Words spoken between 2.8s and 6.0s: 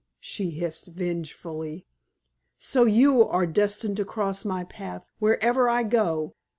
you are destined to cross my path wherever I